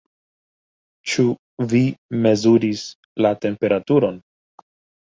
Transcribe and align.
Ĉu 1.11 1.25
vi 1.75 1.83
mezuris 2.25 2.89
la 3.27 3.37
temperaturon? 3.47 4.21